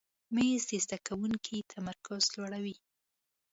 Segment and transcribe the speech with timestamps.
[0.35, 2.75] مېز د زده کوونکي تمرکز لوړوي.